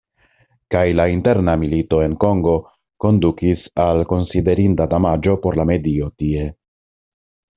[0.75, 2.53] Kaj la interna milito en Kongo
[3.05, 6.49] kondukis al konsiderinda damaĝo por la medio tie.